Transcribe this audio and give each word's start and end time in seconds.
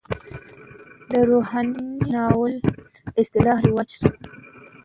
د 1.09 1.11
روحاني 1.29 1.81
ناول 2.13 2.53
اصطلاح 3.21 3.57
رواج 3.69 3.89
شوه. 3.97 4.11